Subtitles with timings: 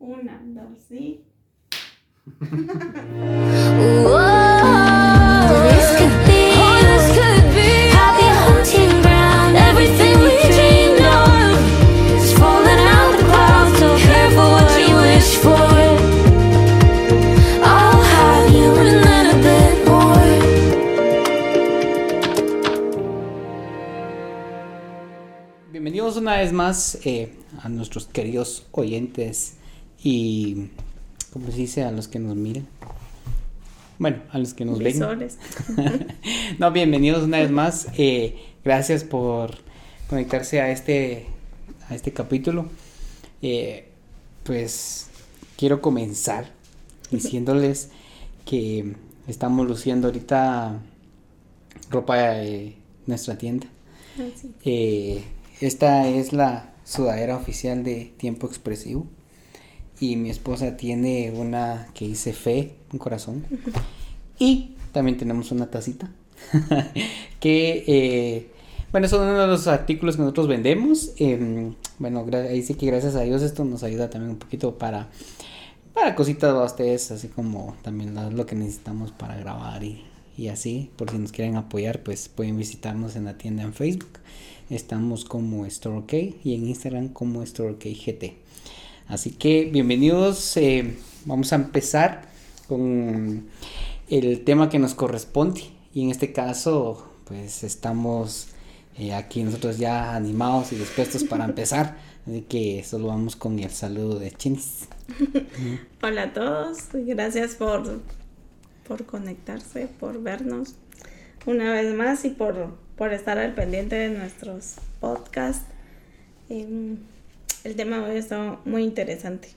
[0.00, 1.20] Una, dos, sí.
[25.70, 29.59] Bienvenidos una vez más eh, a nuestros queridos oyentes
[30.02, 30.68] y,
[31.32, 32.66] como se dice, a los que nos miren.
[33.98, 34.94] Bueno, a los que nos ven.
[34.94, 35.38] Visores.
[36.58, 37.88] no, bienvenidos una vez más.
[37.98, 39.58] eh, gracias por
[40.08, 41.26] conectarse a este,
[41.88, 42.66] a este capítulo.
[43.42, 43.88] Eh,
[44.44, 45.08] pues
[45.58, 46.50] quiero comenzar
[47.10, 47.90] diciéndoles
[48.46, 48.94] que
[49.28, 50.80] estamos luciendo ahorita
[51.90, 53.66] ropa de nuestra tienda.
[54.14, 54.54] Así.
[54.64, 55.24] Eh,
[55.60, 59.06] esta es la sudadera oficial de Tiempo Expresivo.
[60.00, 63.46] Y mi esposa tiene una que dice fe, un corazón.
[64.42, 66.10] Y también tenemos una tacita.
[67.40, 68.50] que, eh,
[68.90, 71.12] bueno, son uno de los artículos que nosotros vendemos.
[71.18, 75.10] Em, bueno, ahí sí que gracias a Dios esto nos ayuda también un poquito para,
[75.92, 80.02] para cositas a ustedes, así como también lo que necesitamos para grabar y,
[80.38, 80.90] y así.
[80.96, 84.20] Por si nos quieren apoyar, pues pueden visitarnos en la tienda en Facebook.
[84.70, 86.12] Estamos como Store OK
[86.44, 88.49] y en Instagram como Store OK GT.
[89.10, 90.56] Así que bienvenidos.
[90.56, 92.22] eh, vamos a empezar
[92.68, 93.48] con
[94.08, 95.62] el tema que nos corresponde.
[95.92, 98.50] Y en este caso, pues estamos
[98.96, 101.96] eh, aquí nosotros ya animados y dispuestos para empezar.
[102.24, 104.86] Así que solo vamos con el saludo de Chinis.
[106.02, 108.00] Hola a todos, gracias por,
[108.86, 110.76] por conectarse, por vernos
[111.46, 115.64] una vez más y por, por estar al pendiente de nuestros podcasts.
[116.48, 116.98] Em,
[117.64, 119.48] el tema de hoy está muy interesante,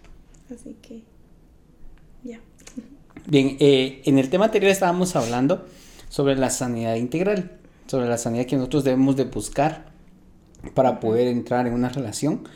[0.53, 1.01] así que
[2.23, 2.39] ya.
[3.25, 5.65] Bien, eh, en el tema anterior estábamos hablando
[6.09, 7.51] sobre la sanidad integral,
[7.87, 9.85] sobre la sanidad que nosotros debemos de buscar
[10.73, 12.47] para poder entrar en una relación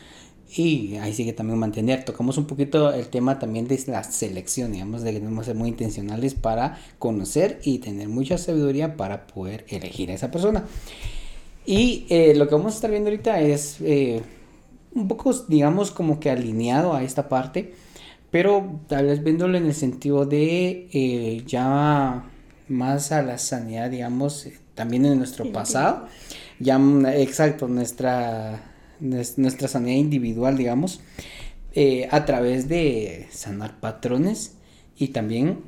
[0.56, 2.06] y ahí sigue también mantener.
[2.06, 5.70] Tocamos un poquito el tema también de la selección, digamos, de que debemos ser muy
[5.70, 10.66] intencionales para conocer y tener mucha sabiduría para poder elegir a esa persona.
[11.66, 14.22] Y eh, lo que vamos a estar viendo ahorita es eh,
[14.98, 17.74] un poco, digamos, como que alineado a esta parte,
[18.32, 22.26] pero tal vez viéndolo en el sentido de eh, ya
[22.68, 26.08] más a la sanidad, digamos, también en nuestro pasado,
[26.60, 26.80] ya
[27.16, 28.62] exacto, nuestra,
[29.02, 31.00] nues- nuestra sanidad individual, digamos,
[31.74, 34.56] eh, a través de sanar patrones
[34.98, 35.60] y también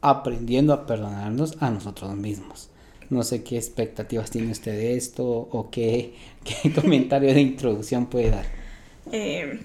[0.00, 2.70] aprendiendo a perdonarnos a nosotros mismos.
[3.10, 6.14] No sé qué expectativas tiene usted de esto o qué,
[6.62, 8.44] qué comentario de introducción puede dar.
[9.12, 9.60] Eh,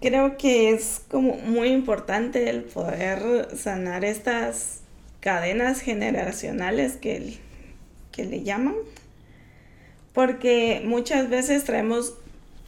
[0.00, 4.80] creo que es como muy importante el poder sanar estas
[5.20, 7.38] cadenas generacionales que,
[8.12, 8.74] que le llaman,
[10.12, 12.14] porque muchas veces traemos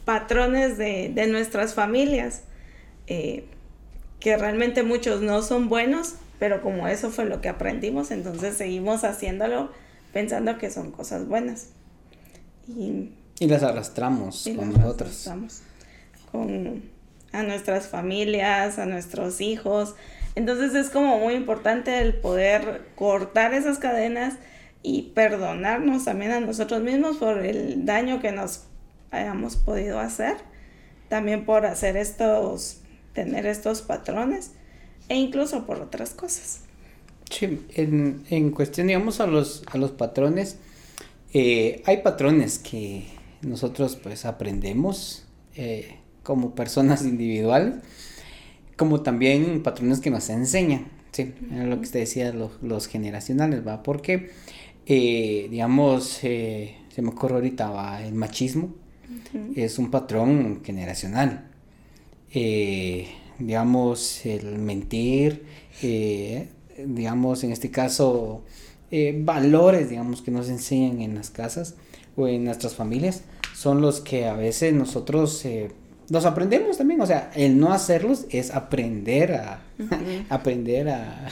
[0.05, 2.43] patrones de, de nuestras familias
[3.07, 3.45] eh,
[4.19, 9.03] que realmente muchos no son buenos, pero como eso fue lo que aprendimos, entonces seguimos
[9.03, 9.69] haciéndolo
[10.11, 11.67] pensando que son cosas buenas.
[12.67, 15.09] Y Y las arrastramos y con las nosotros.
[15.27, 15.61] arrastramos
[16.31, 16.81] con
[17.31, 19.93] a nuestras familias, a nuestros hijos.
[20.33, 24.33] Entonces es como muy importante el poder cortar esas cadenas
[24.81, 28.63] y perdonarnos también a nosotros mismos por el daño que nos
[29.11, 30.37] hayamos podido hacer,
[31.07, 32.81] también por hacer estos,
[33.13, 34.53] tener estos patrones
[35.11, 36.49] e incluso por otras cosas.
[37.29, 40.57] Sí, en, en cuestión, digamos, a los, a los patrones,
[41.33, 43.05] eh, hay patrones que
[43.41, 47.75] nosotros pues aprendemos eh, como personas individuales,
[48.77, 53.65] como también patrones que nos enseñan, sí, era lo que usted decía, lo- los generacionales,
[53.67, 53.83] ¿va?
[53.83, 54.31] Porque,
[54.87, 58.03] eh, digamos, se me ocurre ahorita, ¿va?
[58.03, 58.75] El machismo
[59.55, 61.49] es un patrón generacional.
[62.33, 63.07] Eh,
[63.41, 65.43] digamos, el mentir,
[65.81, 66.49] eh,
[66.85, 68.43] digamos, en este caso,
[68.91, 71.75] eh, valores, digamos, que nos enseñan en las casas
[72.15, 73.23] o en nuestras familias,
[73.55, 75.71] son los que a veces nosotros eh,
[76.09, 77.01] los aprendemos también.
[77.01, 79.61] O sea, el no hacerlos es aprender a,
[80.29, 81.27] aprender a,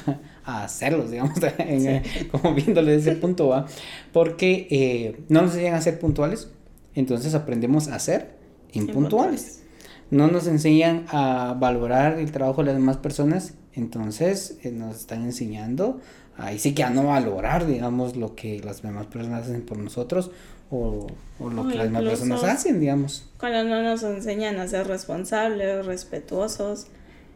[0.45, 3.65] a hacerlos, digamos, en, eh, como viéndolo desde ese punto, ¿va?
[4.11, 6.49] Porque eh, no nos enseñan a ser puntuales,
[6.95, 8.37] entonces aprendemos a ser
[8.71, 9.63] impuntuales.
[10.11, 15.23] No nos enseñan a valorar el trabajo de las demás personas, entonces eh, nos están
[15.23, 15.99] enseñando
[16.39, 20.31] ahí sí que a no valorar, digamos, lo que las demás personas hacen por nosotros
[20.71, 21.07] o,
[21.39, 23.25] lo que las demás personas hacen, digamos.
[23.39, 26.87] Cuando no nos enseñan a ser responsables, respetuosos.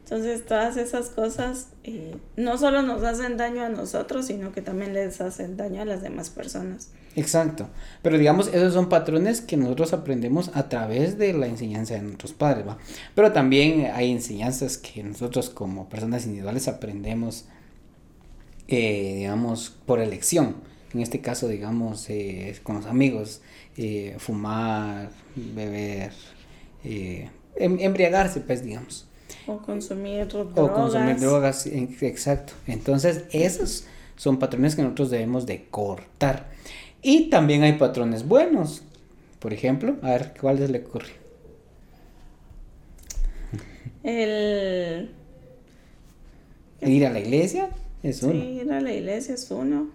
[0.04, 4.94] Entonces todas esas cosas eh, no solo nos hacen daño a nosotros, sino que también
[4.94, 6.92] les hacen daño a las demás personas.
[7.16, 7.70] Exacto.
[8.02, 12.34] Pero digamos, esos son patrones que nosotros aprendemos a través de la enseñanza de nuestros
[12.34, 12.78] padres, ¿va?
[13.16, 17.46] Pero también hay enseñanzas que nosotros como personas individuales aprendemos,
[18.68, 20.56] eh, digamos, por elección.
[20.94, 23.42] En este caso, digamos, eh, con los amigos,
[23.78, 26.12] eh, fumar, beber,
[26.84, 29.08] em, embriagarse, pues, digamos.
[29.48, 30.58] O consumir drogas.
[30.58, 32.54] O consumir drogas, exacto.
[32.68, 33.86] Entonces, esos
[34.16, 36.48] son patrones que nosotros debemos de cortar.
[37.02, 38.84] Y también hay patrones buenos.
[39.40, 41.14] Por ejemplo, a ver, ¿cuál le ocurre?
[44.04, 45.12] El...
[46.82, 47.70] Ir a la iglesia
[48.02, 48.34] es uno.
[48.34, 49.90] Sí, ir a la iglesia es uno.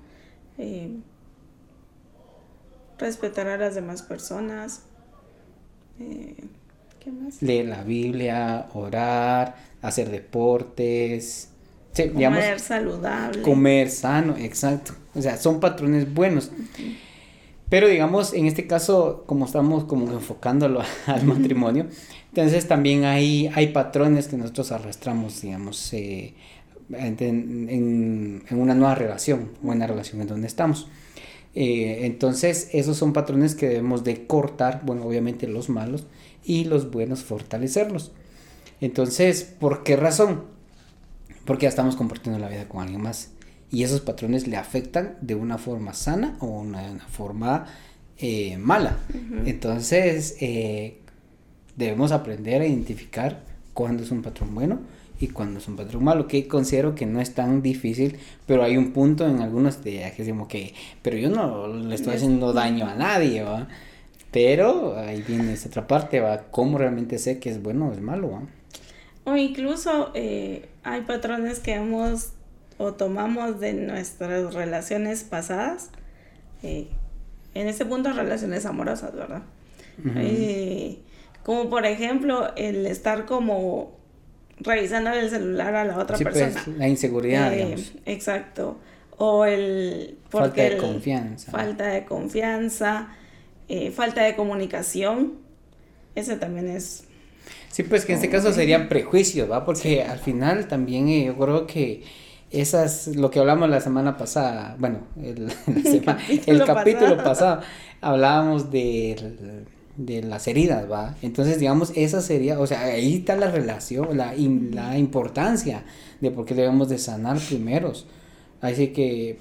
[0.56, 0.96] Eh,
[2.98, 4.82] respetar a las demás personas.
[6.00, 6.34] Eh,
[7.00, 7.40] ¿Qué más?
[7.42, 11.50] Leer la Biblia, orar, hacer deportes.
[11.94, 13.42] comer saludable.
[13.42, 14.92] Comer sano, exacto.
[15.14, 16.50] O sea, son patrones buenos.
[17.68, 21.86] Pero digamos, en este caso, como estamos como enfocándolo al matrimonio,
[22.28, 26.34] entonces también hay, hay patrones que nosotros arrastramos, digamos, eh,
[26.90, 30.88] en, una nueva relación o en la relación en donde estamos.
[31.54, 36.06] Eh, entonces, esos son patrones que debemos de cortar, bueno, obviamente los malos,
[36.48, 38.10] y los buenos fortalecerlos.
[38.80, 40.44] Entonces, ¿por qué razón?
[41.44, 43.30] Porque ya estamos compartiendo la vida con alguien más
[43.70, 47.66] y esos patrones le afectan de una forma sana o una, forma
[48.16, 48.96] eh, mala.
[49.44, 50.98] Entonces, eh,
[51.76, 53.42] debemos aprender a identificar
[53.74, 54.80] cuándo es un patrón bueno
[55.20, 58.16] y cuándo es un patrón malo, que considero que no es tan difícil,
[58.46, 60.72] pero hay un punto en algunos de que decimos que,
[61.02, 63.68] pero yo no le estoy haciendo daño a nadie, ¿va?
[64.30, 66.44] Pero ahí viene esta otra parte, ¿va?
[66.50, 68.42] ¿Cómo realmente sé que es bueno o es malo, ¿va?
[69.24, 72.32] O incluso eh, hay patrones que hemos
[72.78, 75.90] o tomamos de nuestras relaciones pasadas,
[76.62, 76.86] eh,
[77.54, 79.42] en este punto relaciones amorosas, ¿verdad?
[80.16, 80.98] Eh,
[81.42, 83.96] como por ejemplo el estar como
[84.60, 86.76] revisando el celular a la otra pues, persona.
[86.78, 87.92] la inseguridad, eh, digamos.
[88.06, 88.78] Exacto.
[89.16, 90.18] O el...
[90.28, 91.50] falta de confianza.
[91.50, 93.08] Falta de confianza,
[93.94, 95.34] falta de comunicación.
[96.14, 97.04] Ese también es...
[97.70, 99.64] Sí, pues que en este caso serían prejuicios, ¿va?
[99.64, 102.02] Porque al final también yo creo que
[102.50, 105.52] esas, lo que hablamos la semana pasada, bueno, el,
[106.46, 107.60] el capítulo, pasado.
[108.00, 109.64] hablábamos de,
[109.96, 111.14] de, las heridas, ¿va?
[111.20, 115.84] Entonces, digamos, esa sería, o sea, ahí está la relación, la, la importancia
[116.20, 118.06] de por qué debemos de sanar primeros.
[118.60, 119.38] Así que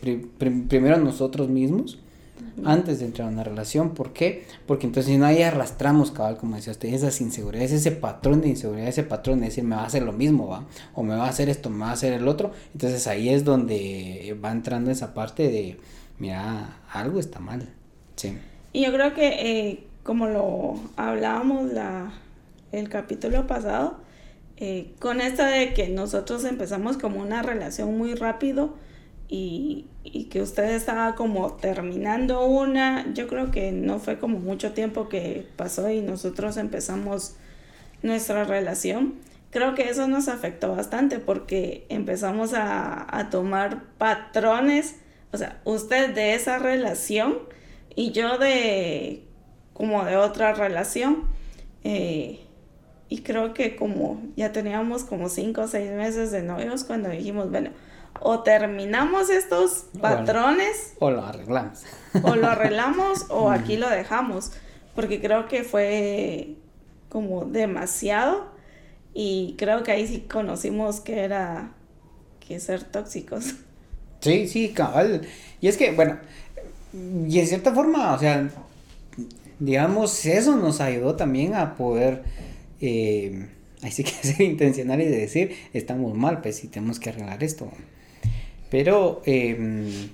[0.67, 1.99] primero nosotros mismos
[2.65, 3.93] antes de entrar a una relación.
[3.93, 4.45] ¿Por qué?
[4.65, 8.49] Porque entonces si no ahí arrastramos, cabal, como decía usted, esas inseguridades, ese patrón de
[8.49, 11.25] inseguridad, ese patrón de decir, me va a hacer lo mismo, va, o me va
[11.25, 12.51] a hacer esto, me va a hacer el otro.
[12.73, 15.77] Entonces ahí es donde va entrando esa parte de,
[16.19, 17.69] mira, algo está mal.
[18.15, 18.37] Sí.
[18.73, 22.11] Y yo creo que, eh, como lo hablábamos la,
[22.71, 23.97] el capítulo pasado,
[24.57, 28.73] eh, con esto de que nosotros empezamos como una relación muy rápido,
[29.29, 29.85] y,
[30.29, 35.47] que usted estaba como terminando una, yo creo que no fue como mucho tiempo que
[35.55, 37.35] pasó y nosotros empezamos
[38.03, 39.15] nuestra relación.
[39.51, 44.95] Creo que eso nos afectó bastante porque empezamos a, a tomar patrones,
[45.31, 47.39] o sea, usted de esa relación
[47.95, 49.23] y yo de
[49.73, 51.25] como de otra relación.
[51.83, 52.39] Eh,
[53.09, 57.49] y creo que como ya teníamos como cinco o seis meses de novios cuando dijimos,
[57.49, 57.69] bueno,
[58.21, 60.93] o terminamos estos patrones.
[60.99, 61.83] O lo arreglamos.
[62.23, 64.51] O lo arreglamos o aquí lo dejamos.
[64.95, 66.55] Porque creo que fue
[67.09, 68.51] como demasiado.
[69.13, 71.71] Y creo que ahí sí conocimos que era
[72.47, 73.55] que ser tóxicos.
[74.21, 75.21] Sí, sí, cabal.
[75.61, 76.17] Y es que, bueno,
[76.93, 78.49] y en cierta forma, o sea,
[79.59, 82.23] digamos, eso nos ayudó también a poder,
[82.81, 83.47] eh,
[83.83, 87.71] así que ser intencional y de decir, estamos mal, pues si tenemos que arreglar esto.
[88.69, 90.09] Pero, em,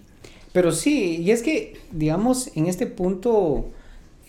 [0.51, 3.69] pero sí, y es que, digamos, en este punto,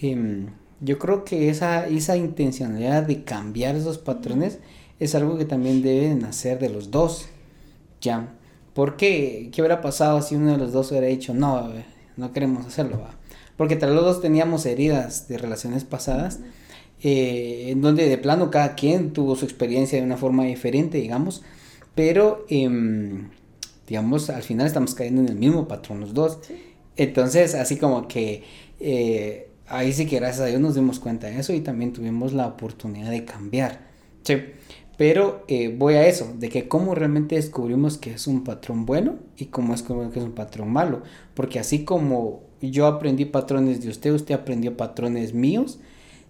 [0.00, 0.46] em,
[0.80, 4.58] yo creo que esa, esa intencionalidad de cambiar esos patrones
[5.00, 7.26] es algo que también deben hacer de los dos,
[8.00, 8.34] ¿ya?
[8.74, 11.70] Porque, ¿qué hubiera pasado si uno de los dos hubiera dicho, no,
[12.16, 13.14] no queremos hacerlo, ¿va?
[13.56, 16.40] Porque vez los dos teníamos heridas de relaciones pasadas,
[17.02, 21.42] eh, en donde de plano cada quien tuvo su experiencia de una forma diferente, digamos,
[21.94, 22.46] pero...
[22.48, 23.28] Em,
[23.86, 26.38] digamos, al final estamos cayendo en el mismo patrón los dos.
[26.96, 28.44] Entonces, así como que
[28.80, 32.32] eh, ahí sí que gracias a Dios nos dimos cuenta de eso y también tuvimos
[32.32, 33.86] la oportunidad de cambiar.
[34.22, 34.36] Sí.
[34.96, 39.16] Pero eh, voy a eso, de que cómo realmente descubrimos que es un patrón bueno
[39.36, 41.02] y cómo es que es un patrón malo.
[41.34, 45.80] Porque así como yo aprendí patrones de usted, usted aprendió patrones míos,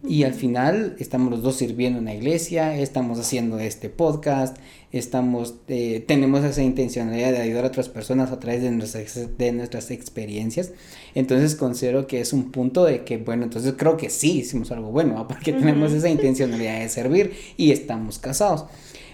[0.07, 4.57] y al final estamos los dos sirviendo en la iglesia, estamos haciendo este podcast,
[4.93, 9.53] estamos, eh, tenemos esa intencionalidad de ayudar a otras personas a través de nuestras, de
[9.53, 10.73] nuestras experiencias.
[11.15, 14.91] Entonces considero que es un punto de que, bueno, entonces creo que sí hicimos algo
[14.91, 18.67] bueno, porque tenemos esa intencionalidad de servir y estamos casados.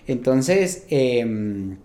[0.09, 1.77] Entonces, em,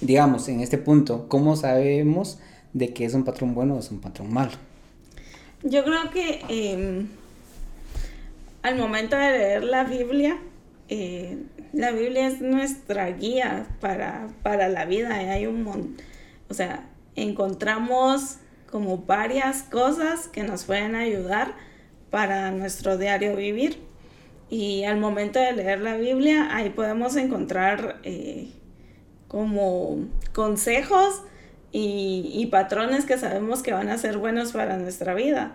[0.00, 2.38] digamos, en este punto, ¿cómo sabemos
[2.72, 4.52] de que es un patrón bueno o es un patrón malo?
[5.62, 6.40] Yo creo que...
[6.48, 7.17] Em,
[8.62, 10.38] al momento de leer la Biblia,
[10.88, 11.38] eh,
[11.72, 15.14] la Biblia es nuestra guía para, para la vida.
[15.14, 15.96] Hay un
[16.48, 18.38] o sea, encontramos
[18.70, 21.54] como varias cosas que nos pueden ayudar
[22.10, 23.78] para nuestro diario vivir.
[24.50, 28.48] Y al momento de leer la Biblia, ahí podemos encontrar eh,
[29.26, 31.22] como consejos
[31.70, 35.54] y, patrones que sabemos que van a ser buenos para nuestra vida.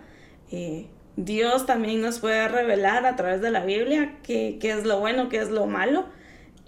[0.52, 5.30] Eh, Dios también nos puede revelar a través de la Biblia qué, es lo bueno,
[5.30, 6.06] qué es lo malo.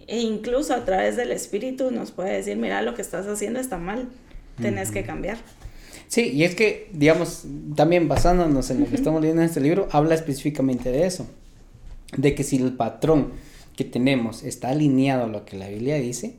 [0.07, 3.77] E incluso a través del Espíritu nos puede decir, mira, lo que estás haciendo está
[3.77, 4.07] mal,
[4.61, 5.37] tenés que cambiar.
[6.07, 9.87] Sí, y es que, digamos, también basándonos en lo que estamos leyendo en este libro,
[9.91, 11.27] habla específicamente de eso,
[12.15, 13.31] de que si el patrón
[13.75, 16.35] que tenemos está alineado a lo que la Biblia dice,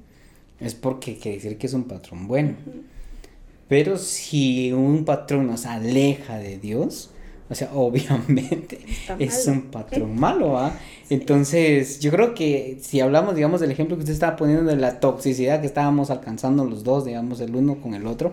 [0.61, 2.55] es porque quiere decir que es un patrón bueno.
[3.69, 7.11] Pero si un patrón nos aleja de Dios,
[7.49, 8.79] o sea, obviamente
[9.19, 10.73] es un patrón malo, ¿ah?
[11.11, 14.99] Entonces, yo creo que si hablamos, digamos, del ejemplo que usted estaba poniendo de la
[14.99, 18.33] toxicidad que estábamos alcanzando los dos, digamos, el uno con el otro,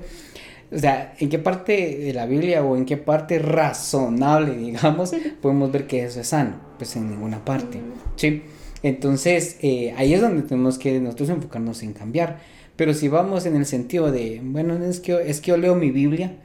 [0.72, 5.72] o sea, ¿en qué parte de la Biblia o en qué parte razonable, digamos, podemos
[5.72, 6.56] ver que eso es sano?
[6.78, 7.80] Pues en ninguna parte,
[8.16, 8.42] ¿sí?
[8.82, 12.40] Entonces, eh, ahí es donde tenemos que nosotros enfocarnos en cambiar.
[12.76, 15.92] Pero si vamos en el sentido de, bueno, es que, es que yo leo mi
[15.92, 16.38] Biblia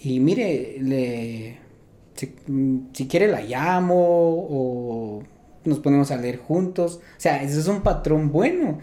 [0.00, 1.58] y mire, le
[2.16, 5.22] si, quiere la llamo o
[5.64, 7.00] nos ponemos a leer juntos.
[7.16, 8.78] O sea, eso es un patrón bueno,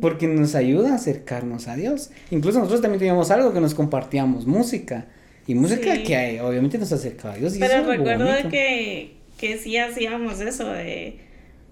[0.00, 2.10] porque nos ayuda a acercarnos a Dios.
[2.30, 5.06] Incluso nosotros también teníamos algo que nos compartíamos música.
[5.46, 7.54] Y música que obviamente nos acercaba a Dios.
[7.58, 11.20] Pero recuerdo que, que sí hacíamos eso de,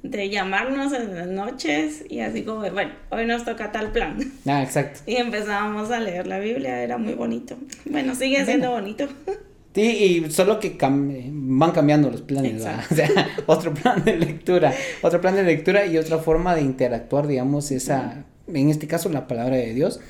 [0.02, 4.18] de llamarnos en las noches y así como, bueno, hoy nos toca tal plan.
[4.46, 5.00] Ah, exacto.
[5.06, 7.56] Y empezábamos a leer la Biblia, era muy bonito.
[7.86, 9.08] Bueno, sigue siendo bonito.
[9.74, 13.08] Sí, y solo que van cambiando los planes, o sea,
[13.46, 18.26] otro plan de lectura, otro plan de lectura y otra forma de interactuar, digamos, esa,
[18.48, 20.00] en este caso la palabra de Dios,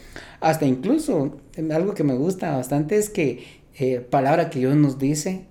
[0.40, 1.38] hasta incluso,
[1.72, 5.44] algo que me gusta bastante es que eh, palabra que Dios nos dice,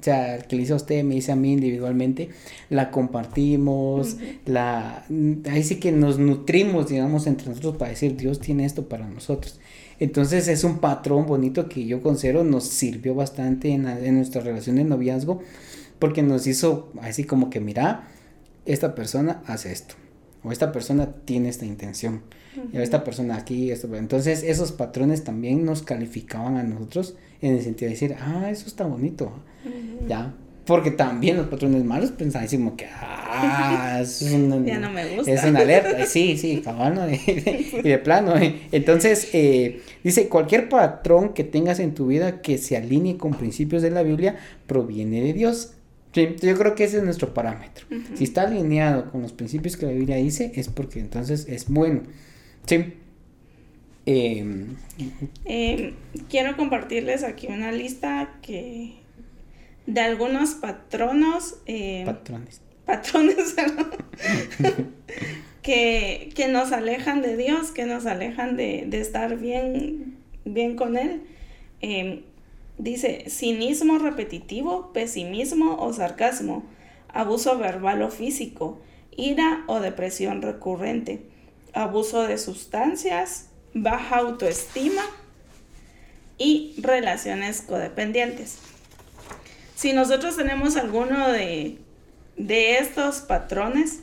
[0.00, 2.30] o sea, que le dice a usted, me dice a mí individualmente,
[2.70, 4.16] la compartimos,
[4.46, 5.04] la,
[5.48, 9.60] ahí sí que nos nutrimos, digamos, entre nosotros para decir, Dios tiene esto para nosotros.
[10.00, 14.76] Entonces es un patrón bonito que yo considero nos sirvió bastante en, en nuestra relación
[14.76, 15.42] de noviazgo
[15.98, 18.08] porque nos hizo así como que mira,
[18.64, 19.94] esta persona hace esto
[20.44, 22.22] o esta persona tiene esta intención
[22.74, 23.94] o esta persona aquí, esto.
[23.94, 28.66] Entonces esos patrones también nos calificaban a nosotros en el sentido de decir, ah, eso
[28.66, 29.32] está bonito,
[30.08, 30.34] ya,
[30.68, 35.32] porque también los patrones malos así como que, ah, es una, ya no me gusta.
[35.32, 38.34] Es una alerta, sí, sí, cabal, y de plano.
[38.70, 43.80] Entonces, eh, dice, cualquier patrón que tengas en tu vida que se alinee con principios
[43.80, 45.72] de la Biblia proviene de Dios.
[46.12, 47.86] Sí, yo creo que ese es nuestro parámetro.
[48.14, 52.02] Si está alineado con los principios que la Biblia dice, es porque entonces es bueno.
[52.66, 52.92] Sí.
[54.04, 54.76] Em,
[55.46, 55.94] em,
[56.28, 59.07] quiero compartirles aquí una lista que
[59.88, 61.56] de algunos patronos.
[61.66, 62.60] Eh, patrones.
[62.84, 63.54] Patrones,
[65.62, 70.96] que, que, nos alejan de Dios, que nos alejan de, de estar bien, bien con
[70.96, 71.22] Él.
[71.80, 72.22] Em,
[72.76, 76.64] dice, cinismo repetitivo, pesimismo o sarcasmo,
[77.08, 78.80] abuso verbal o físico,
[79.16, 81.22] ira o depresión recurrente,
[81.72, 85.02] abuso de sustancias, baja autoestima
[86.38, 88.58] y relaciones codependientes.
[89.78, 91.78] Si nosotros tenemos alguno de,
[92.36, 94.00] estos patrones,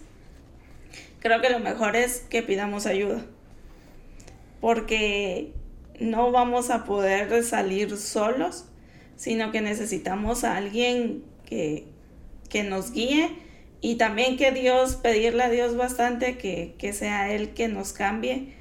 [1.20, 3.26] creo que lo mejor es que pidamos ayuda.
[4.62, 5.52] Porque
[6.00, 8.64] no vamos a poder salir solos,
[9.18, 11.88] sino que necesitamos a alguien que,
[12.70, 13.36] nos guíe
[13.82, 18.54] y también que Dios, pedirle a Dios bastante que, sea Él que nos cambie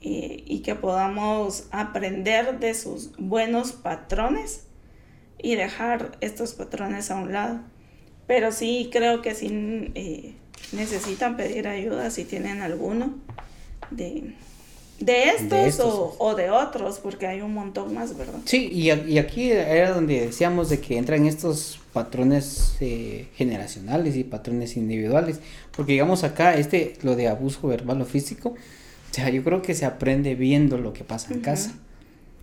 [0.00, 4.69] y, y, que podamos aprender de sus buenos patrones
[5.42, 7.60] y dejar estos patrones a un lado.
[8.26, 10.34] Pero sí creo que sí eh,
[10.72, 13.14] necesitan pedir ayuda si tienen alguno
[13.90, 14.34] de,
[15.00, 18.38] de estos, o, de otros, porque hay un montón más, ¿verdad?
[18.44, 24.24] Sí, y, y aquí era donde decíamos de que entran estos patrones eh, generacionales y
[24.24, 25.40] patrones individuales,
[25.74, 29.74] porque digamos acá, este, lo de abuso verbal o físico, o sea, yo creo que
[29.74, 31.72] se aprende viendo lo que pasa en casa,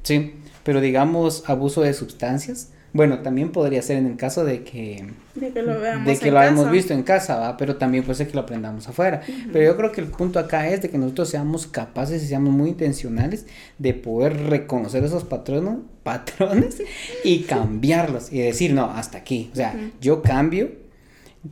[0.04, 5.06] sí, pero digamos abuso de sustancias, bueno, también podría ser en el caso de que,
[5.36, 7.56] de que lo, veamos de que lo hayamos visto en casa, ¿va?
[7.56, 9.22] pero también puede ser que lo aprendamos afuera.
[9.54, 12.52] Pero yo creo que el punto acá es de que nosotros seamos capaces y seamos
[12.56, 13.46] muy intencionales
[13.78, 16.82] de poder reconocer esos patronos, patrones
[17.24, 19.52] y cambiarlos y decir, no, hasta aquí.
[19.54, 20.72] O sea, yo cambio,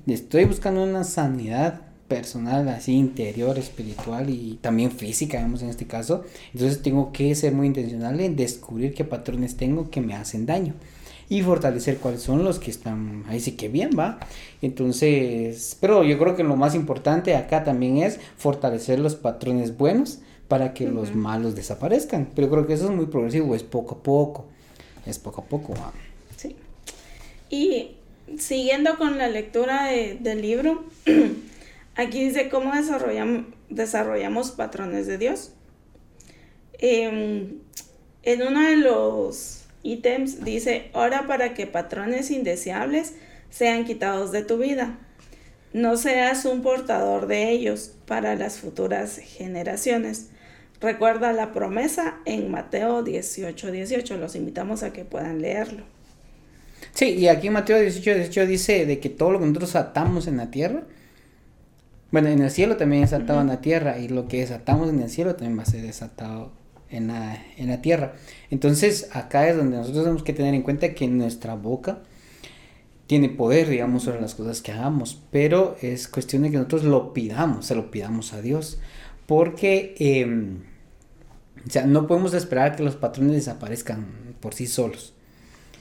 [0.08, 6.26] estoy buscando una sanidad personal, así interior, espiritual y también física, digamos en este caso.
[6.54, 10.74] Entonces tengo que ser muy intencional en descubrir qué patrones tengo que me hacen daño
[11.30, 14.20] y fortalecer cuáles son los que están ahí sí que bien va
[14.62, 20.20] entonces pero yo creo que lo más importante acá también es fortalecer los patrones buenos
[20.48, 22.30] para que los malos desaparezcan.
[22.36, 24.46] Pero creo que eso es muy progresivo es poco a poco
[25.06, 25.92] es poco a poco ¿va?
[26.36, 26.56] sí.
[27.50, 27.96] Y
[28.40, 30.84] siguiendo con la lectura del libro
[31.96, 35.52] aquí dice cómo desarrollamos desarrollamos patrones de Dios.
[36.78, 37.60] Em,
[38.24, 43.14] en uno de los ítems dice, ora para que patrones indeseables
[43.50, 44.98] sean quitados de tu vida.
[45.74, 50.30] No seas un portador de ellos para las futuras generaciones.
[50.82, 54.18] Recuerda la promesa en Mateo 18, 18.
[54.18, 55.84] Los invitamos a que puedan leerlo.
[56.94, 60.38] Sí, y aquí Mateo 18, 18 dice de que todo lo que nosotros atamos en
[60.38, 60.84] la tierra,
[62.12, 65.02] bueno, en el cielo también es atado en la tierra y lo que desatamos en
[65.02, 66.54] el cielo también va a ser desatado
[66.96, 68.14] en la, en la tierra.
[68.50, 72.00] Entonces acá es donde nosotros tenemos que tener en cuenta que nuestra boca
[73.08, 77.14] tiene poder, digamos, sobre las cosas que hagamos, pero es cuestión de que nosotros lo
[77.14, 78.80] pidamos, se lo pidamos a Dios,
[79.28, 80.62] porque em,
[81.68, 84.06] o sea, no podemos esperar que los patrones desaparezcan
[84.40, 85.14] por sí solos.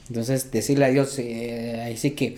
[0.07, 2.37] Entonces, decirle a Dios, eh, ahí sí que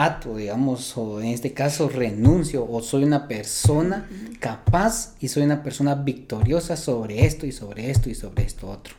[0.00, 4.08] ato, digamos, o en este caso renuncio, o soy una persona
[4.38, 8.94] capaz y soy una persona victoriosa sobre esto y sobre esto y sobre esto otro.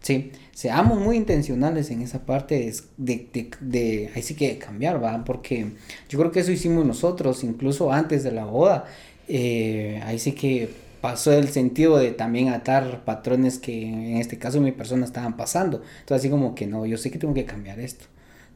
[0.00, 5.24] Sí, seamos muy intencionales en esa parte de, de, de, ahí sí que cambiar, ¿va?
[5.24, 5.72] Porque
[6.08, 8.84] yo creo que eso hicimos nosotros, incluso antes de la boda.
[9.28, 10.68] Eh, ahí sí que
[11.00, 15.82] pasó el sentido de también atar patrones que en este caso mi persona estaban pasando.
[16.00, 18.06] Entonces así como que no, yo sé que tengo que cambiar esto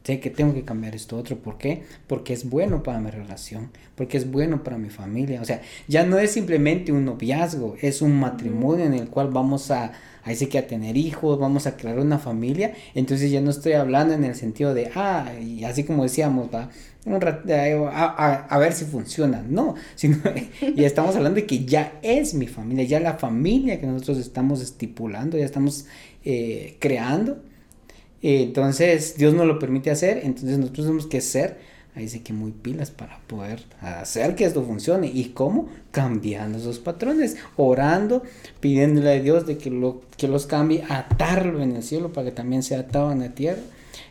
[0.03, 1.37] sé que tengo que cambiar esto otro.
[1.37, 1.83] ¿Por qué?
[2.07, 5.41] Porque es bueno para mi relación, porque es bueno para mi familia.
[5.41, 9.69] O sea, ya no es simplemente un noviazgo, es un matrimonio en el cual vamos
[9.69, 9.91] a,
[10.23, 12.73] ahí que a tener hijos, vamos a crear una familia.
[12.95, 16.69] Entonces ya no estoy hablando en el sentido de, ah, y así como decíamos, va,
[17.05, 19.43] a, ver si funciona.
[19.47, 20.17] No, sino
[20.75, 24.61] ya estamos hablando de que ya es mi familia, ya la familia que nosotros estamos
[24.61, 25.85] estipulando, ya estamos
[26.23, 27.41] eh, creando
[28.21, 31.57] entonces Dios nos lo permite hacer, entonces nosotros tenemos que ser,
[31.95, 35.07] ahí sí que muy pilas para poder hacer que esto funcione.
[35.07, 35.67] ¿Y cómo?
[35.91, 38.23] Cambiando esos patrones, orando,
[38.59, 42.31] pidiéndole a Dios de que, lo, que los cambie, atarlo en el cielo para que
[42.31, 43.61] también sea atado en la tierra.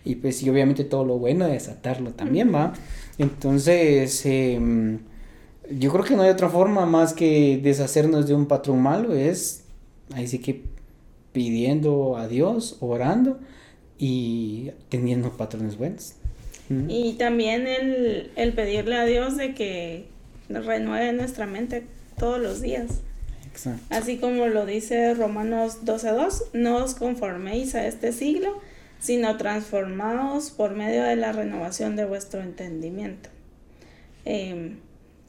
[0.05, 2.75] Y pues y obviamente todo lo bueno es atarlo también, ¿va?
[3.19, 5.01] Entonces, em,
[5.71, 9.65] yo creo que no hay otra forma más que deshacernos de un patrón malo, es
[10.15, 10.63] ahí sí que
[11.33, 13.39] pidiendo a Dios, orando
[13.99, 16.15] y teniendo patrones buenos.
[16.89, 20.07] Y también el, el, pedirle a Dios de que
[20.49, 21.85] renueve nuestra mente
[22.19, 23.03] todos los días.
[23.49, 23.83] Exacto.
[23.91, 28.61] Así como lo dice Romanos 12.2, no os conforméis a este siglo,
[28.99, 33.31] sino transformaos por medio de la renovación de vuestro entendimiento.
[34.25, 34.79] Em,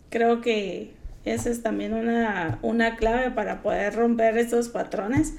[0.10, 0.92] creo que
[1.24, 5.36] esa es también una, una clave para poder romper estos patrones.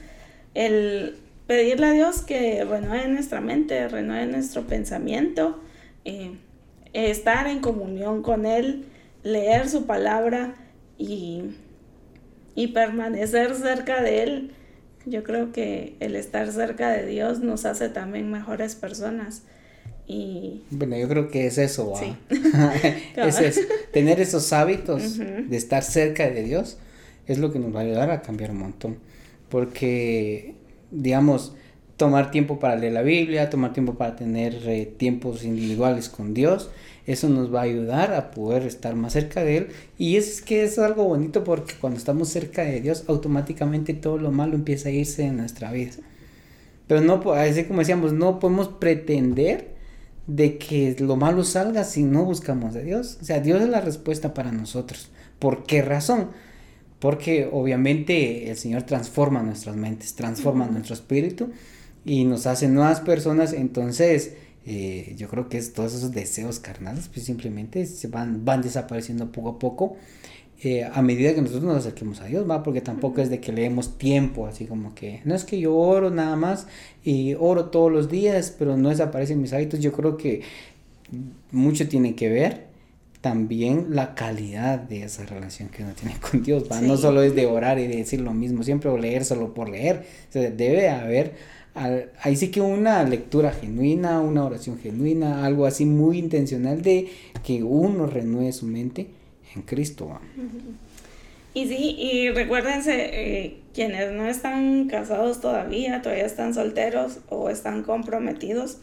[0.54, 1.16] El
[1.48, 5.58] pedirle a Dios que renueve nuestra mente, renueve nuestro pensamiento,
[6.04, 6.36] eh,
[6.92, 8.84] estar en comunión con Él,
[9.22, 10.54] leer su palabra
[10.98, 11.56] y,
[12.54, 14.52] y permanecer cerca de Él.
[15.06, 19.42] Yo creo que el estar cerca de Dios nos hace también mejores personas.
[20.06, 20.64] Y...
[20.70, 22.14] Bueno, yo creo que es eso, sí.
[23.16, 23.60] es eso.
[23.90, 26.76] Tener esos hábitos de estar cerca de Dios
[27.26, 28.98] es lo que nos va a ayudar a cambiar un montón.
[29.48, 30.58] Porque
[30.90, 31.54] digamos,
[31.96, 36.70] tomar tiempo para leer la Biblia, tomar tiempo para tener eh, tiempos individuales con Dios,
[37.06, 39.68] eso nos va a ayudar a poder estar más cerca de Él.
[39.96, 44.30] Y es que es algo bonito porque cuando estamos cerca de Dios, automáticamente todo lo
[44.30, 45.94] malo empieza a irse en nuestra vida.
[46.86, 49.74] Pero no, así como decíamos, no podemos pretender
[50.26, 53.18] de que lo malo salga si no buscamos a Dios.
[53.20, 55.10] O sea, Dios es la respuesta para nosotros.
[55.38, 56.28] ¿Por qué razón?
[56.98, 61.50] Porque obviamente el Señor transforma nuestras mentes, transforma nuestro espíritu
[62.04, 63.52] y nos hace nuevas personas.
[63.52, 64.34] Entonces,
[64.66, 69.30] eh, yo creo que es, todos esos deseos carnales, pues simplemente se van, van desapareciendo
[69.30, 69.96] poco a poco.
[70.60, 72.64] Eh, a medida que nosotros nos acerquemos a Dios, ¿va?
[72.64, 76.10] Porque tampoco es de que leemos tiempo, así como que, no es que yo oro
[76.10, 76.66] nada más
[77.04, 79.78] y oro todos los días, pero no desaparecen mis hábitos.
[79.78, 80.42] Yo creo que
[81.52, 82.67] mucho tiene que ver
[83.20, 86.80] también la calidad de esa relación que uno tiene con Dios, ¿va?
[86.80, 89.68] No solo es de orar y de decir lo mismo siempre o leer solo por
[89.68, 91.34] leer, debe haber
[92.20, 97.08] ahí sí que una lectura genuina, una oración genuina, algo así muy intencional de
[97.44, 99.06] que uno renueve su mente
[99.54, 100.18] en Cristo.
[101.54, 107.82] Y sí, y recuérdense, eh, quienes no están casados todavía, todavía están solteros o están
[107.82, 108.78] comprometidos,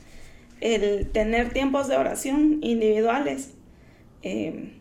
[0.62, 3.52] el tener tiempos de oración individuales,
[4.26, 4.74] eh,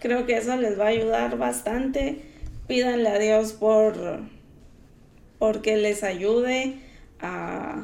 [0.00, 2.20] creo que eso les va a ayudar bastante.
[2.68, 4.20] Pídanle a Dios por
[5.38, 6.74] porque les ayude
[7.20, 7.82] a,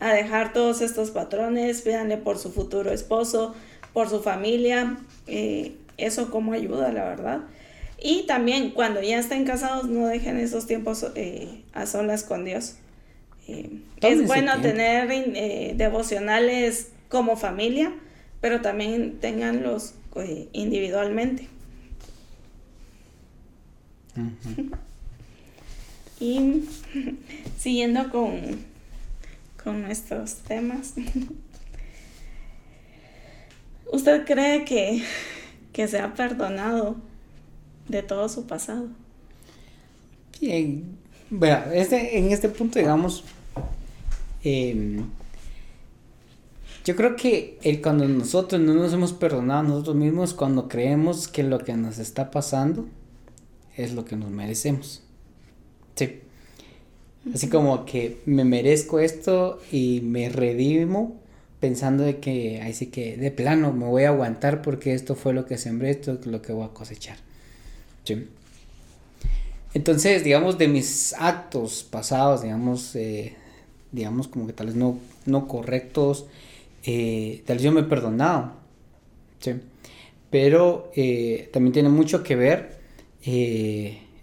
[0.00, 3.54] dejar todos estos patrones, pídanle por su futuro esposo,
[3.92, 7.40] por su familia, eh, eso como ayuda, la verdad.
[7.98, 12.76] Y también cuando ya estén casados, no dejen esos tiempos eh, a solas con Dios.
[13.48, 15.08] Eh, es bueno tener
[15.76, 17.94] devocionales como familia,
[18.40, 19.94] pero también tenganlos
[20.52, 21.48] individualmente.
[26.20, 26.68] y
[27.58, 28.72] siguiendo con
[29.62, 30.94] con estos temas.
[33.92, 35.02] ¿Usted cree que,
[35.72, 36.96] que se ha perdonado
[37.88, 38.88] de todo su pasado?
[40.40, 40.96] Bien,
[41.30, 43.24] bueno, este, en este punto, digamos,
[44.42, 45.04] em,
[46.84, 51.28] yo creo que el, cuando nosotros no nos hemos perdonado a nosotros mismos, cuando creemos
[51.28, 52.88] que lo que nos está pasando
[53.76, 55.02] es lo que nos merecemos.
[55.94, 56.20] Sí.
[57.32, 61.20] Así como que me merezco esto y me redimo
[61.60, 65.32] pensando de que ahí sí que de plano me voy a aguantar porque esto fue
[65.32, 67.16] lo que sembré, esto es lo que voy a cosechar.
[69.72, 73.36] Entonces, digamos, de mis actos pasados, digamos, eh,
[73.92, 76.26] digamos como que tal vez no, no correctos,
[76.84, 78.52] eh, tal vez yo me he perdonado.
[80.30, 82.80] Pero eh, también tiene mucho que ver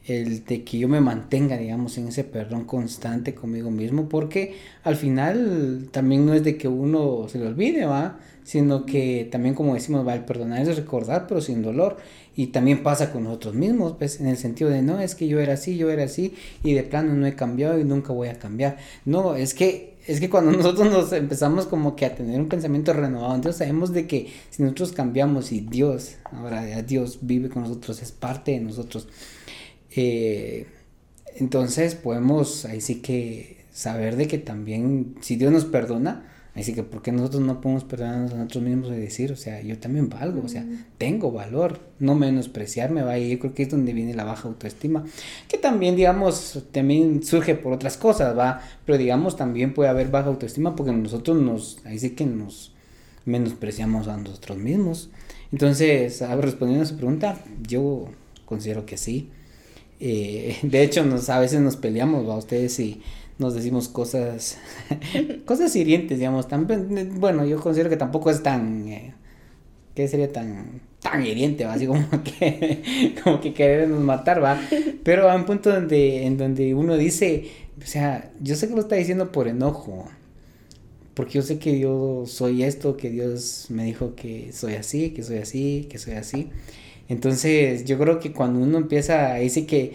[0.10, 4.95] el de que yo me mantenga, digamos, en ese perdón constante conmigo mismo, porque al
[4.95, 8.19] final también no es de que uno se le olvide, ¿va?
[8.43, 11.98] Sino que también, como decimos, va, el perdonar es recordar, pero sin dolor.
[12.36, 15.39] Y también pasa con nosotros mismos, pues, en el sentido de, no, es que yo
[15.39, 18.39] era así, yo era así, y de plano no he cambiado y nunca voy a
[18.39, 18.78] cambiar.
[19.06, 22.93] No, es que, es que cuando nosotros nos empezamos como que a tener un pensamiento
[22.93, 28.02] renovado, entonces sabemos de que si nosotros cambiamos y Dios, ahora Dios vive con nosotros,
[28.02, 29.08] es parte de nosotros,
[29.95, 30.67] eh,
[31.36, 36.74] entonces podemos ahí sí que saber de que también, si Dios nos perdona, ahí sí
[36.74, 39.78] que ¿por qué nosotros no podemos perdonarnos a nosotros mismos y decir, o sea, yo
[39.78, 40.66] también valgo, o sea,
[40.98, 45.06] tengo valor, no menospreciarme, va, y yo creo que es donde viene la baja autoestima,
[45.48, 50.28] que también, digamos, también surge por otras cosas, va, pero digamos, también puede haber baja
[50.28, 52.74] autoestima porque nosotros nos, ahí sí que nos
[53.26, 55.10] menospreciamos a nosotros mismos.
[55.52, 58.08] Entonces, respondiendo a su pregunta, yo
[58.46, 59.30] considero que sí.
[60.00, 63.02] Eh, de hecho, nos, a veces nos peleamos, a ustedes y
[63.39, 64.60] nos decimos cosas,
[65.45, 66.47] cosas hirientes, digamos.
[66.47, 66.67] Tan,
[67.19, 69.13] bueno, yo considero que tampoco es tan, eh,
[69.95, 74.62] ¿qué sería tan, tan hiriente, así como que, como que querernos matar, va.
[75.04, 77.49] Pero a un punto donde, en donde uno dice,
[77.82, 80.10] o sea, yo sé que lo está diciendo por enojo,
[81.13, 85.23] porque yo sé que yo soy esto, que Dios me dijo que soy así, que
[85.23, 86.49] soy así, que soy así.
[87.08, 89.93] Entonces, yo creo que cuando uno empieza, ahí sí que,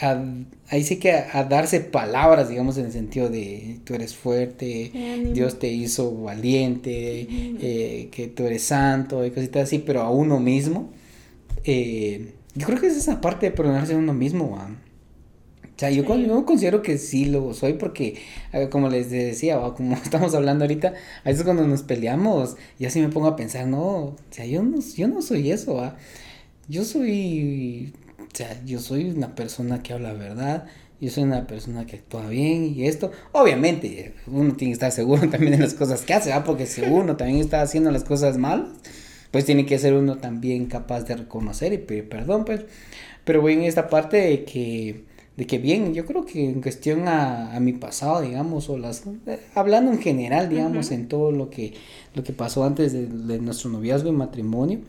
[0.00, 0.22] a,
[0.68, 4.90] ahí sí que a, darse palabras, digamos, en el sentido de tú eres fuerte,
[5.32, 7.26] Dios te hizo valiente,
[7.60, 10.90] eh, que tú eres santo y cositas así, pero a uno mismo,
[11.64, 14.58] eh, yo creo que es esa parte de perdonarse a uno mismo,
[15.76, 16.06] o sea, yo,
[16.46, 18.18] considero que sí lo soy porque,
[18.70, 23.00] como les decía, o como estamos hablando ahorita, a veces cuando nos peleamos, yo así
[23.00, 25.96] me pongo a pensar, no, o sea, yo no, yo no soy eso, ¿va?
[26.66, 27.92] Yo soy,
[28.36, 30.66] o sea, yo soy una persona que habla verdad,
[31.00, 35.26] yo soy una persona que actúa bien y esto, obviamente, uno tiene que estar seguro
[35.30, 36.44] también de las cosas que hace, ¿va?
[36.44, 38.74] Porque si uno también está haciendo las cosas mal,
[39.30, 42.66] pues tiene que ser uno también capaz de reconocer y pedir perdón, pues.
[43.24, 45.04] Pero voy en esta parte de que
[45.36, 49.38] de que bien, yo creo que en cuestión a, mi pasado, digamos, o las, eh,
[49.54, 51.74] hablando en general, digamos, en todo lo que,
[52.14, 54.80] lo que pasó antes de, nuestro noviazgo y matrimonio,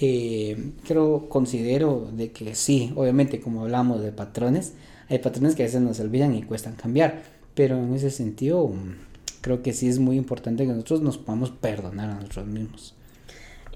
[0.00, 4.74] eh, creo, considero de que sí, obviamente como hablamos de patrones,
[5.08, 7.22] hay patrones que a veces nos olvidan y cuestan cambiar,
[7.54, 8.72] pero en ese sentido
[9.40, 12.94] creo que sí es muy importante que nosotros nos podamos perdonar a nosotros mismos.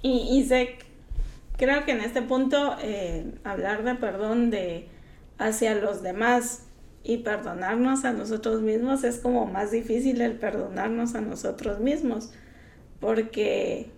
[0.03, 0.77] Y, y sé,
[1.57, 4.89] creo que en este punto eh, hablar de perdón de
[5.39, 6.65] hacia los demás
[7.05, 12.31] y perdonarnos a nosotros mismos es como más difícil el perdonarnos a nosotros mismos
[13.01, 13.91] porque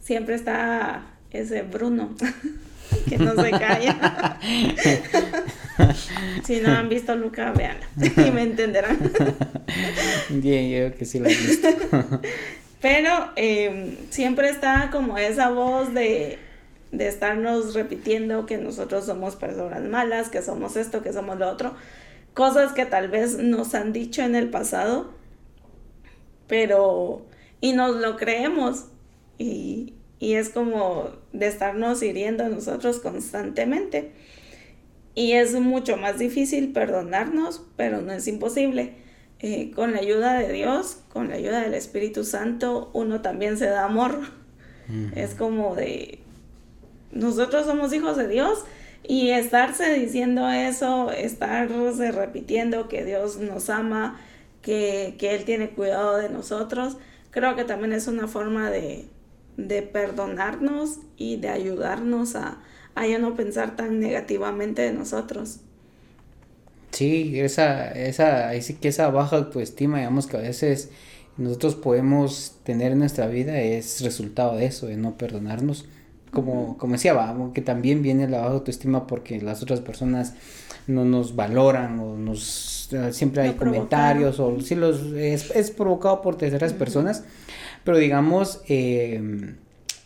[0.00, 2.14] siempre está ese Bruno
[3.08, 4.38] que no se calla.
[6.44, 7.76] si no han visto Luca, vean
[8.16, 8.98] y me entenderán.
[10.30, 11.68] Bien, yo creo que sí lo he visto.
[12.80, 16.38] Pero em, siempre está como esa voz de,
[16.92, 21.74] de estarnos repitiendo que nosotros somos personas malas, que somos esto, que somos lo otro.
[22.34, 25.12] Cosas que tal vez nos han dicho en el pasado,
[26.46, 27.26] pero...
[27.60, 28.86] y nos lo creemos.
[29.38, 29.94] Y,
[30.24, 34.12] y es como de estarnos hiriendo a nosotros constantemente.
[35.14, 38.94] Y es mucho más difícil perdonarnos, pero no es imposible.
[39.40, 43.66] Eh, con la ayuda de Dios, con la ayuda del Espíritu Santo, uno también se
[43.66, 44.18] da amor.
[45.14, 46.20] Es como de,
[47.12, 48.64] nosotros somos hijos de Dios
[49.02, 54.18] y estarse diciendo eso, estarse repitiendo que Dios nos ama,
[54.62, 56.96] que, que Él tiene cuidado de nosotros,
[57.30, 59.06] creo que también es una forma de,
[59.56, 62.58] de perdonarnos y de ayudarnos a,
[62.94, 65.60] a ya no pensar tan negativamente de nosotros.
[66.90, 70.90] Sí, esa, esa, sí que esa baja autoestima, digamos que a veces
[71.36, 75.86] nosotros podemos tener en nuestra vida es resultado de eso, de no perdonarnos.
[76.30, 80.34] Como, como decía, vamos, que también viene la baja autoestima porque las otras personas
[80.86, 86.36] no nos valoran o nos siempre hay comentarios o si los es, es, provocado por
[86.36, 87.24] terceras personas
[87.84, 89.56] pero digamos, em,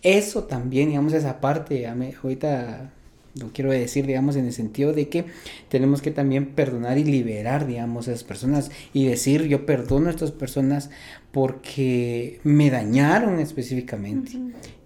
[0.02, 2.90] eso también, digamos, esa parte, ahorita
[3.34, 5.26] lo quiero decir, digamos, en el sentido de que
[5.68, 10.10] tenemos que también perdonar y liberar, digamos, a esas personas y decir, yo perdono a
[10.10, 10.90] estas personas
[11.30, 14.32] porque me dañaron específicamente,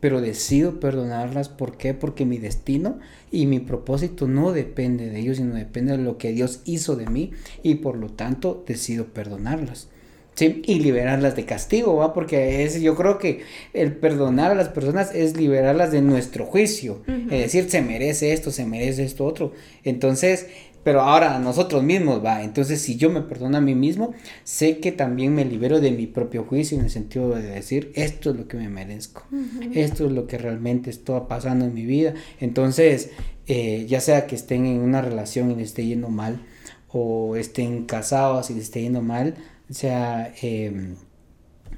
[0.00, 1.94] pero decido perdonarlas, ¿por qué?
[1.94, 2.98] Porque mi destino
[3.30, 7.06] y mi propósito no depende de ellos, sino depende de lo que Dios hizo de
[7.06, 7.30] mí
[7.62, 9.88] y por lo tanto decido perdonarlas.
[10.34, 12.14] Sí, y liberarlas de castigo, ¿va?
[12.14, 13.42] Porque es, yo creo que
[13.74, 17.02] el perdonar a las personas es liberarlas de nuestro juicio.
[17.06, 19.52] Es decir, se merece esto, se merece esto otro.
[19.84, 20.46] Entonces,
[20.84, 22.42] pero ahora a nosotros mismos, va.
[22.42, 26.06] Entonces, si yo me perdono a mí mismo, sé que también me libero de mi
[26.06, 29.24] propio juicio en el sentido de decir, esto es lo que me merezco.
[29.74, 32.14] Esto es lo que realmente está pasando en mi vida.
[32.40, 33.10] Entonces,
[33.46, 36.40] eh, ya sea que estén en una relación y les esté yendo mal,
[36.88, 39.34] o estén casados y les esté yendo mal,
[39.70, 40.96] o sea, em,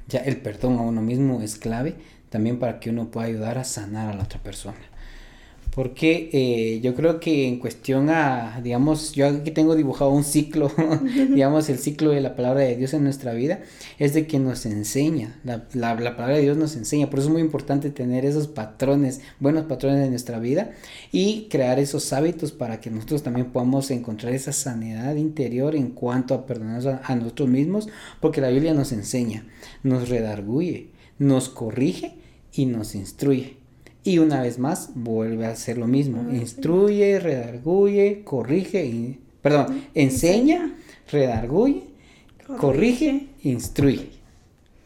[0.07, 1.95] ya el perdón a uno mismo es clave
[2.29, 4.77] también para que uno pueda ayudar a sanar a la otra persona.
[5.75, 10.71] Porque eh, yo creo que en cuestión a, digamos, yo aquí tengo dibujado un ciclo,
[11.33, 13.59] digamos, el ciclo de la palabra de Dios en nuestra vida,
[13.99, 17.27] es de que nos enseña, la, la, la, palabra de Dios nos enseña, por eso
[17.27, 20.71] es muy importante tener esos patrones, buenos patrones en nuestra vida
[21.11, 26.35] y crear esos hábitos para que nosotros también podamos encontrar esa sanidad interior en cuanto
[26.35, 27.89] a perdonarnos a, a nosotros mismos,
[28.21, 29.45] porque la Biblia nos enseña,
[29.83, 30.87] nos redarguye,
[31.19, 32.15] nos corrige
[32.53, 33.64] y nos instruye.
[34.05, 36.31] Y una vez más vuelve a hacer lo mismo.
[36.31, 40.77] Instruye, redarguye, corrige, y, perdón, enseña,
[41.11, 41.85] redarguye,
[42.59, 44.09] corrige, instruye.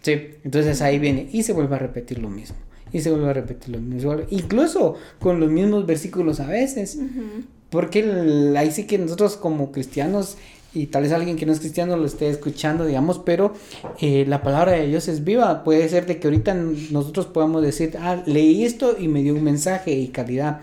[0.01, 2.55] Sí, entonces ahí viene y se vuelve a repetir lo mismo.
[2.93, 4.15] Y se vuelve a repetir lo mismo.
[4.29, 6.97] Incluso con los mismos versículos a veces.
[7.69, 8.03] Porque
[8.57, 10.37] ahí sí que nosotros como cristianos
[10.73, 13.53] y tal vez alguien que no es cristiano lo esté escuchando, digamos, pero
[13.99, 15.63] eh, la palabra de Dios es viva.
[15.63, 19.43] Puede ser de que ahorita nosotros podamos decir, ah, leí esto y me dio un
[19.43, 20.61] mensaje y calidad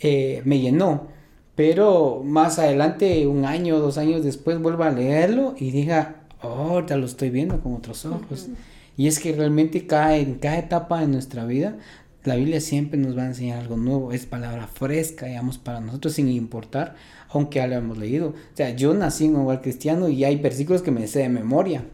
[0.00, 1.08] eh, me llenó.
[1.56, 6.96] Pero más adelante, un año, dos años después, vuelva a leerlo y diga, oh, ahorita
[6.96, 8.48] lo estoy viendo con otros ojos.
[8.96, 11.78] Y es que realmente cada, en cada etapa de nuestra vida
[12.24, 16.14] la Biblia siempre nos va a enseñar algo nuevo, es palabra fresca, digamos, para nosotros
[16.14, 16.96] sin importar,
[17.28, 18.28] aunque ya lo hemos leído.
[18.30, 21.28] O sea, yo nací en un hogar cristiano y hay versículos que me sé de
[21.28, 21.84] memoria.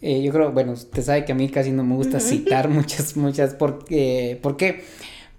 [0.00, 3.16] Eh, yo creo, bueno, usted sabe que a mí casi no me gusta citar muchas,
[3.16, 4.84] muchas, porque, ¿por qué?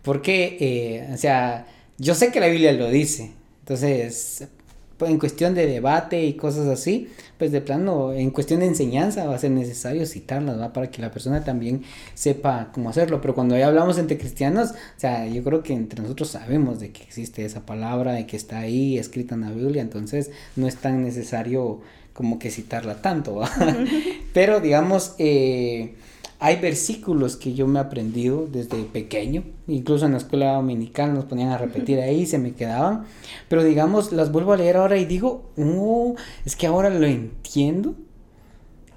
[0.01, 4.47] Porque, eh, o sea, yo sé que la Biblia lo dice, entonces,
[5.01, 9.35] en cuestión de debate y cosas así, pues de plano, en cuestión de enseñanza va
[9.35, 10.71] a ser necesario citarlas, ¿va?
[10.71, 13.19] Para que la persona también sepa cómo hacerlo.
[13.21, 16.91] Pero cuando ya hablamos entre cristianos, o sea, yo creo que entre nosotros sabemos de
[16.91, 20.77] que existe esa palabra, de que está ahí escrita en la Biblia, entonces no es
[20.77, 21.81] tan necesario
[22.13, 23.51] como que citarla tanto, ¿va?
[24.33, 25.95] Pero digamos, eh,
[26.39, 31.25] hay versículos que yo me he aprendido desde pequeño, incluso en la escuela dominical nos
[31.25, 33.05] ponían a repetir ahí, se me quedaban,
[33.47, 37.95] pero digamos, las vuelvo a leer ahora y digo, oh, es que ahora lo entiendo.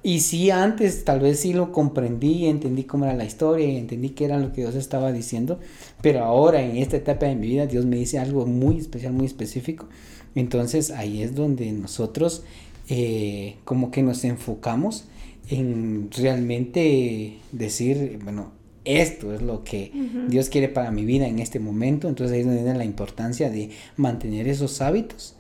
[0.03, 4.11] Y sí, antes tal vez sí lo comprendí, entendí cómo era la historia y entendí
[4.11, 5.59] qué era lo que Dios estaba diciendo,
[6.01, 9.27] pero ahora en esta etapa de mi vida Dios me dice algo muy especial, muy
[9.27, 9.87] específico.
[10.35, 12.43] Entonces ahí es donde nosotros
[12.89, 15.05] eh, como que nos enfocamos
[15.49, 18.53] en realmente decir, bueno,
[18.85, 19.93] esto es lo que
[20.29, 22.09] Dios quiere para mi vida en este momento.
[22.09, 25.37] Entonces ahí es donde viene la importancia de mantener esos hábitos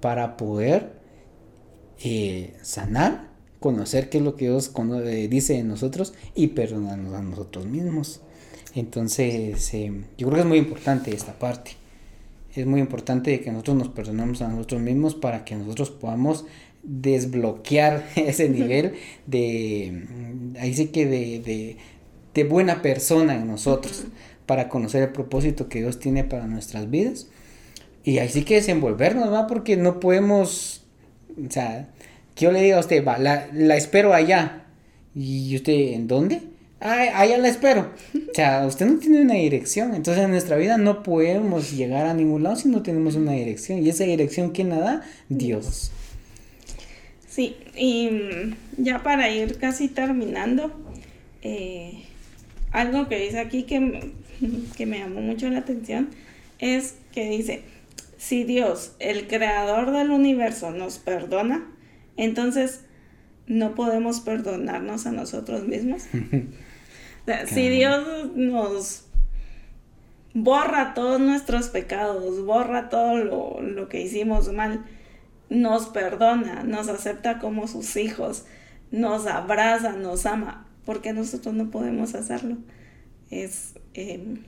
[0.00, 0.92] para poder
[2.02, 3.28] eh, sanar,
[3.60, 4.72] conocer qué es lo que Dios
[5.04, 8.20] eh, dice de nosotros y perdonarnos a nosotros mismos.
[8.74, 11.72] Entonces, eh, yo creo que es muy importante esta parte.
[12.54, 16.46] Es muy importante que nosotros nos perdonemos a nosotros mismos para que nosotros podamos
[16.88, 18.94] desbloquear ese nivel
[19.26, 20.04] de,
[20.58, 21.76] ahí sí que de,
[22.34, 24.04] de, buena persona en nosotros,
[24.46, 27.26] para conocer el propósito que Dios tiene para nuestras vidas.
[28.04, 29.48] Y ahí sí que desenvolvernos, ¿va?
[29.48, 30.84] Porque no podemos,
[31.36, 31.88] o sea,
[32.36, 34.66] que yo le diga a usted, va, la, la espero allá.
[35.16, 36.42] ¿Y usted en dónde?
[36.80, 37.90] Ah, allá la espero.
[38.14, 39.94] O sea, usted no tiene una dirección.
[39.94, 43.84] Entonces en nuestra vida no podemos llegar a ningún lado si no tenemos una dirección.
[43.84, 45.02] Y esa dirección, ¿quién la da?
[45.28, 45.90] Dios.
[47.38, 50.72] Sí, y mm, ya para ir casi terminando,
[51.42, 52.02] eh,
[52.72, 54.10] algo que dice aquí que,
[54.76, 56.08] que me llamó mucho la atención
[56.58, 57.62] es que dice,
[58.16, 61.64] si Dios, el creador del universo, nos perdona,
[62.16, 62.80] entonces
[63.46, 66.06] no podemos perdonarnos a nosotros mismos.
[67.46, 69.04] si Dios nos
[70.34, 74.84] borra todos nuestros pecados, borra todo lo, lo que hicimos mal,
[75.50, 78.44] nos perdona, nos acepta como sus hijos,
[78.90, 82.56] nos abraza, nos ama, porque nosotros no podemos hacerlo.
[83.30, 84.42] Es, em,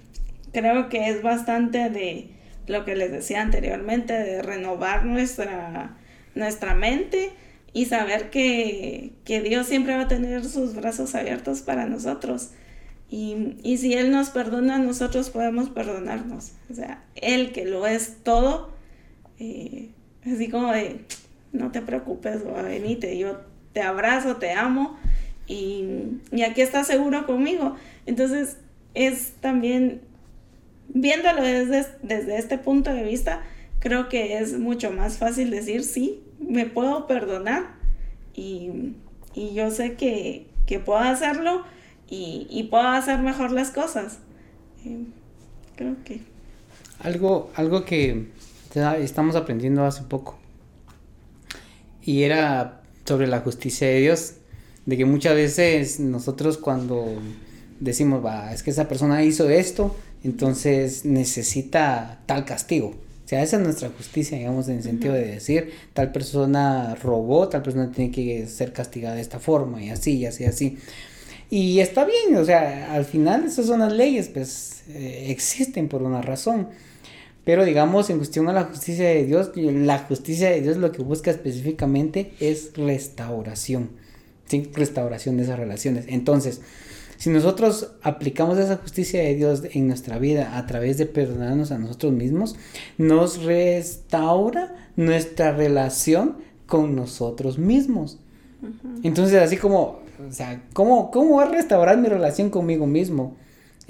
[0.52, 2.30] creo que es bastante de
[2.66, 5.96] lo que les decía anteriormente, de renovar nuestra,
[6.34, 7.30] nuestra mente
[7.72, 12.50] y saber que, Dios siempre va a tener sus brazos abiertos para nosotros.
[13.08, 16.52] Y, si Él nos perdona, nosotros podemos perdonarnos.
[16.70, 18.70] O sea, Él que lo es todo,
[19.38, 19.90] eh,
[20.26, 21.00] Así como de,
[21.52, 23.40] no te preocupes, venite, yo
[23.72, 24.98] te abrazo, te amo
[25.46, 27.76] y, aquí estás seguro conmigo.
[28.06, 28.58] Entonces
[28.94, 30.00] es también,
[30.88, 33.42] viéndolo desde, desde este punto de vista,
[33.80, 37.74] creo que es mucho más fácil decir, sí, me puedo perdonar
[38.34, 38.94] y,
[39.34, 40.46] yo sé que,
[40.84, 41.64] puedo hacerlo
[42.08, 44.18] y, puedo hacer mejor las cosas.
[44.84, 45.04] Eh,
[45.76, 46.20] creo que...
[47.00, 48.26] Algo, algo que
[48.74, 50.38] estamos aprendiendo hace poco.
[52.02, 54.34] Y era sobre la justicia de Dios.
[54.86, 57.06] De que muchas veces nosotros cuando
[57.80, 62.88] decimos, va, es que esa persona hizo esto, entonces necesita tal castigo.
[63.24, 67.48] O sea, esa es nuestra justicia, digamos, en el sentido de decir, tal persona robó,
[67.48, 70.78] tal persona tiene que ser castigada de esta forma, y así, y así, así.
[71.48, 76.02] Y está bien, o sea, al final esas son las leyes, pues eh, existen por
[76.02, 76.68] una razón.
[77.50, 81.02] Pero digamos, en cuestión a la justicia de Dios, la justicia de Dios lo que
[81.02, 83.90] busca específicamente es restauración.
[84.46, 84.70] ¿sí?
[84.72, 86.04] Restauración de esas relaciones.
[86.06, 86.60] Entonces,
[87.16, 91.78] si nosotros aplicamos esa justicia de Dios en nuestra vida a través de perdonarnos a
[91.78, 92.54] nosotros mismos,
[92.98, 96.36] nos restaura nuestra relación
[96.66, 98.20] con nosotros mismos.
[99.02, 103.34] Entonces, así como, o sea, ¿cómo, ¿cómo va a restaurar mi relación conmigo mismo?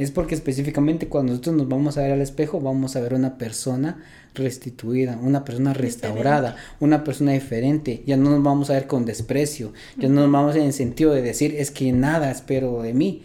[0.00, 3.36] Es porque específicamente cuando nosotros nos vamos a ver al espejo, vamos a ver una
[3.36, 4.02] persona
[4.34, 8.02] restituida, una persona restaurada, una persona diferente.
[8.06, 11.12] Ya no nos vamos a ver con desprecio, ya no nos vamos en el sentido
[11.12, 13.24] de decir, es que nada espero de mí.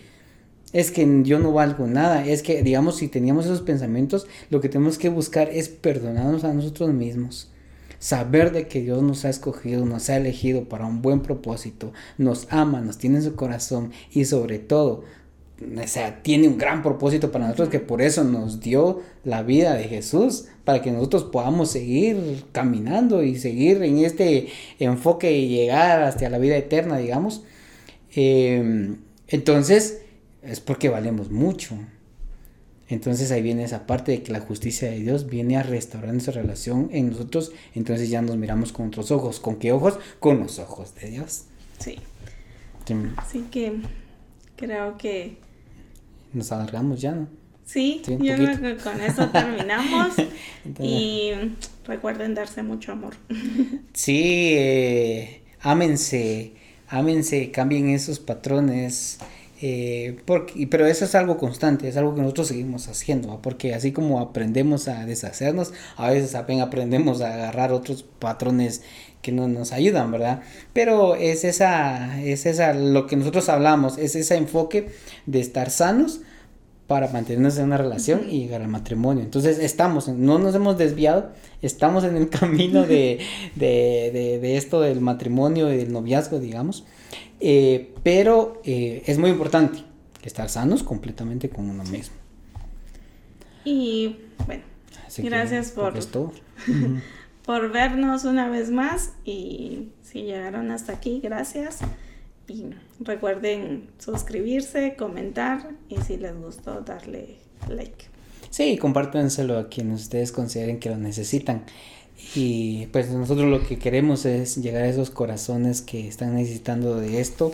[0.73, 2.25] Es que yo no valgo nada.
[2.25, 6.53] Es que, digamos, si teníamos esos pensamientos, lo que tenemos que buscar es perdonarnos a
[6.53, 7.51] nosotros mismos
[7.99, 12.45] saber de que Dios nos ha escogido, nos ha elegido para un buen propósito, nos
[12.51, 15.05] ama, nos tiene en su corazón y sobre todo
[15.61, 19.73] o sea, tiene un gran propósito para nosotros, que por eso nos dio la vida
[19.75, 24.47] de Jesús, para que nosotros podamos seguir caminando y seguir en este
[24.79, 27.43] enfoque y llegar hasta la vida eterna, digamos.
[28.13, 28.97] Em,
[29.27, 30.01] entonces,
[30.43, 31.77] es porque valemos mucho.
[32.87, 36.31] Entonces ahí viene esa parte de que la justicia de Dios viene a restaurar esa
[36.31, 39.39] relación en nosotros, entonces ya nos miramos con otros ojos.
[39.39, 39.97] ¿Con qué ojos?
[40.19, 41.45] Con los ojos de Dios.
[41.79, 41.97] Sí.
[43.17, 43.81] Así que
[44.55, 45.44] creo que...
[46.35, 47.27] Nos alargamos ya, ¿no?
[47.65, 50.15] Sí, yo creo que con eso terminamos.
[50.79, 51.31] y
[51.85, 53.15] recuerden darse mucho amor.
[53.93, 56.53] sí, eh, ámense,
[56.89, 59.17] ámense, cambien esos patrones.
[59.67, 63.91] Eh, porque, pero eso es algo constante, es algo que nosotros seguimos haciendo, porque así
[63.91, 68.83] como aprendemos a deshacernos, a veces también aprendemos a agarrar otros patrones
[69.23, 70.43] que no nos ayudan, ¿verdad?
[70.71, 74.89] Pero es esa, es esa, lo que nosotros hablamos, es ese enfoque
[75.25, 76.21] de estar sanos
[76.85, 79.23] para mantenernos en una relación y llegar al matrimonio.
[79.23, 81.31] Entonces estamos, no nos hemos desviado,
[81.63, 83.19] estamos en el camino de,
[84.55, 86.85] esto del matrimonio y del noviazgo, digamos.
[87.39, 89.79] Eh, pero eh, es muy importante
[90.23, 92.15] estar sanos completamente con uno mismo.
[93.63, 94.63] Y bueno,
[95.17, 95.93] gracias por,
[97.45, 101.79] por vernos una vez más y si llegaron hasta aquí, gracias.
[102.47, 102.65] Y
[102.99, 108.05] recuerden suscribirse, comentar y si les gustó darle like.
[108.51, 111.65] Sí, compártenselo a quienes ustedes consideren que lo necesitan.
[112.35, 117.19] Y pues nosotros lo que queremos es llegar a esos corazones que están necesitando de
[117.19, 117.53] esto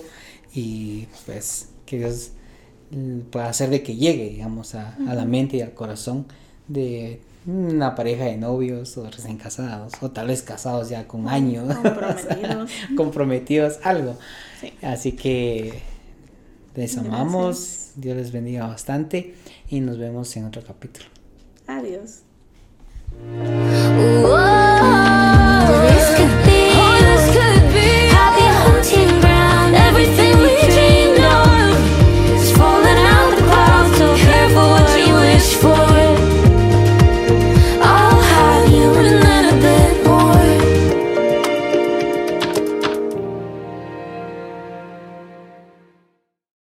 [0.53, 2.32] y pues que Dios
[3.32, 6.26] pueda hacer de que llegue, digamos, a, a la mente y al corazón
[6.68, 11.76] de una pareja de novios o recién casados o tal vez casados ya con años.
[11.84, 12.72] Comprometidos.
[12.97, 14.16] comprometidos algo.
[14.82, 15.82] Así que
[16.76, 19.36] les amamos Dios les bendiga bastante
[19.70, 21.07] y nos vemos en otro capítulo.
[21.68, 22.22] Adiós